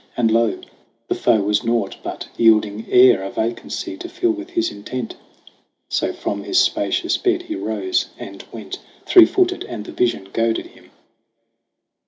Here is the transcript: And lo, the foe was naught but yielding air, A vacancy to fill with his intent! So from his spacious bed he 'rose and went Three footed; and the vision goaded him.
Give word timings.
And 0.17 0.31
lo, 0.31 0.59
the 1.09 1.13
foe 1.13 1.41
was 1.41 1.63
naught 1.63 1.97
but 2.01 2.27
yielding 2.35 2.87
air, 2.89 3.21
A 3.21 3.29
vacancy 3.29 3.95
to 3.97 4.09
fill 4.09 4.31
with 4.31 4.49
his 4.49 4.71
intent! 4.71 5.13
So 5.89 6.11
from 6.11 6.41
his 6.43 6.57
spacious 6.57 7.17
bed 7.17 7.43
he 7.43 7.55
'rose 7.55 8.07
and 8.17 8.43
went 8.51 8.79
Three 9.05 9.25
footed; 9.27 9.63
and 9.63 9.85
the 9.85 9.91
vision 9.91 10.29
goaded 10.33 10.65
him. 10.65 10.89